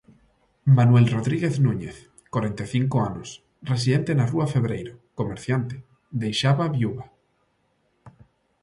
[0.77, 1.95] Manuel Rodríguez Núñez,
[2.33, 3.29] corenta e cinco anos,
[3.71, 5.75] residente na rúa Febreiro, comerciante,
[6.23, 7.05] deixaba viúva.